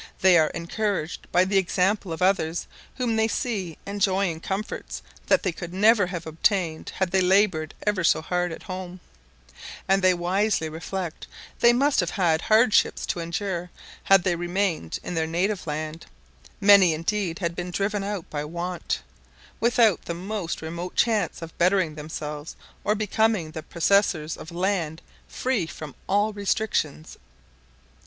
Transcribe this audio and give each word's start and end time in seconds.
They 0.21 0.35
are 0.35 0.47
encouraged 0.55 1.31
by 1.31 1.45
the 1.45 1.59
example 1.59 2.11
of 2.11 2.23
others 2.23 2.65
whom 2.95 3.17
they 3.17 3.27
see 3.27 3.77
enjoying 3.85 4.39
comforts 4.39 5.03
that 5.27 5.43
they 5.43 5.51
could 5.51 5.75
never 5.75 6.07
have 6.07 6.25
obtained 6.25 6.93
had 6.95 7.11
they 7.11 7.21
laboured 7.21 7.75
ever 7.85 8.03
so 8.03 8.19
hard 8.23 8.51
at 8.51 8.63
home; 8.63 8.99
and 9.87 10.01
they 10.01 10.15
wisely 10.15 10.69
reflect 10.69 11.27
they 11.59 11.71
must 11.71 11.99
have 11.99 12.09
had 12.09 12.41
hardships 12.41 13.05
to 13.05 13.19
endure 13.19 13.69
had 14.05 14.23
they 14.23 14.35
remained 14.35 14.97
in 15.03 15.13
their 15.13 15.27
native 15.27 15.67
land 15.67 16.07
(many 16.59 16.95
indeed 16.95 17.37
had 17.37 17.55
been 17.55 17.69
driven 17.69 18.03
out 18.03 18.27
by 18.31 18.43
want), 18.43 19.03
without 19.59 20.03
the 20.05 20.15
most 20.15 20.63
remote 20.63 20.95
chance 20.95 21.43
of 21.43 21.55
bettering 21.59 21.93
themselves 21.93 22.55
or 22.83 22.95
becoming 22.95 23.51
the 23.51 23.61
possessors 23.61 24.35
of 24.35 24.49
land 24.51 24.99
free 25.27 25.67
from 25.67 25.93
all 26.09 26.33
restrictions. 26.33 27.19